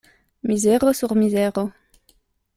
Mizero 0.41 0.93
sur 0.95 1.13
mizero. 1.15 1.71